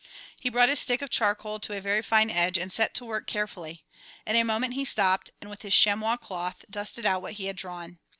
[0.39, 3.27] He brought his stick of charcoal to a very fine edge and set to work
[3.27, 3.85] carefully.
[4.25, 7.55] In a moment he stopped and, with his chamois cloth, dusted out what he had
[7.55, 7.99] drawn.